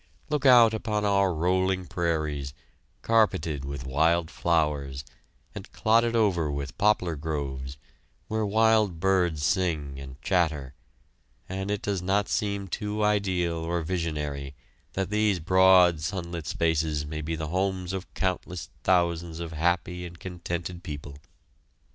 [0.29, 2.55] Look out upon our rolling prairies,
[3.03, 5.05] carpeted with wild flowers,
[5.53, 7.77] and clotted over with poplar groves,
[8.27, 10.73] where wild birds sing and chatter,
[11.47, 14.55] and it does not seem too ideal or visionary
[14.93, 20.17] that these broad sunlit spaces may be the homes of countless thousands of happy and
[20.19, 21.17] contented people.